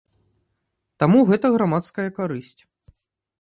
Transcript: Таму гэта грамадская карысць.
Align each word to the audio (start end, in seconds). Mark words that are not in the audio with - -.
Таму 1.03 1.19
гэта 1.31 1.45
грамадская 1.57 2.07
карысць. 2.17 2.61